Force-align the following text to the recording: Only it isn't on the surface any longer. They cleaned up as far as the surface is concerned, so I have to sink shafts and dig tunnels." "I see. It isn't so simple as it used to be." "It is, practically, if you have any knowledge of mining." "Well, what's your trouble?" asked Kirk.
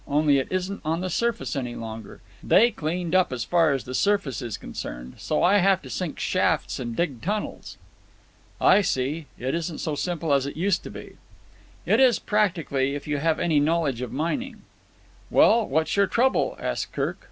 Only 0.07 0.39
it 0.39 0.47
isn't 0.49 0.81
on 0.83 1.01
the 1.01 1.11
surface 1.11 1.55
any 1.55 1.75
longer. 1.75 2.21
They 2.41 2.71
cleaned 2.71 3.13
up 3.13 3.31
as 3.31 3.43
far 3.43 3.71
as 3.71 3.83
the 3.83 3.93
surface 3.93 4.41
is 4.41 4.57
concerned, 4.57 5.13
so 5.19 5.43
I 5.43 5.57
have 5.59 5.79
to 5.83 5.91
sink 5.91 6.19
shafts 6.19 6.79
and 6.79 6.95
dig 6.95 7.21
tunnels." 7.21 7.77
"I 8.59 8.81
see. 8.81 9.27
It 9.37 9.53
isn't 9.53 9.77
so 9.77 9.93
simple 9.93 10.33
as 10.33 10.47
it 10.47 10.57
used 10.57 10.81
to 10.85 10.89
be." 10.89 11.17
"It 11.85 11.99
is, 11.99 12.17
practically, 12.17 12.95
if 12.95 13.07
you 13.07 13.19
have 13.19 13.39
any 13.39 13.59
knowledge 13.59 14.01
of 14.01 14.11
mining." 14.11 14.63
"Well, 15.29 15.67
what's 15.67 15.95
your 15.95 16.07
trouble?" 16.07 16.57
asked 16.59 16.93
Kirk. 16.93 17.19